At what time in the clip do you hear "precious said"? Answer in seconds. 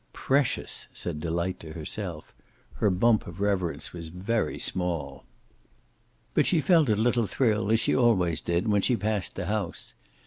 0.13-1.19